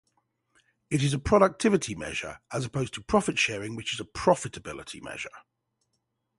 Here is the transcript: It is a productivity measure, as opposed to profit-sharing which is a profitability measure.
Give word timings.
It 0.89 1.03
is 1.03 1.13
a 1.13 1.19
productivity 1.19 1.93
measure, 1.93 2.39
as 2.51 2.65
opposed 2.65 2.95
to 2.95 3.03
profit-sharing 3.03 3.75
which 3.75 3.93
is 3.93 3.99
a 3.99 4.03
profitability 4.03 4.99
measure. 4.99 5.29